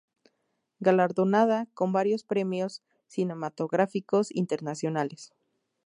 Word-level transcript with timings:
Galardonada 0.79 1.67
con 1.75 1.93
varios 1.93 2.23
premios 2.23 2.81
cinematográficos 3.05 4.31
internacionales. 4.31 5.31